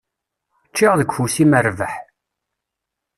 [0.69, 1.93] Ččiɣ deg ufus-im rrbeḥ.